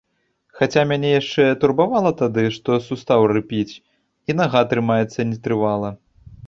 [0.59, 3.73] Хаця мяне яшчэ турбавала тады, што сустаў рыпіць,
[4.33, 5.99] і нага трымаецца нетрывала.